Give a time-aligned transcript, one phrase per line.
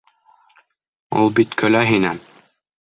[1.21, 2.27] Ул бит көлә һинән!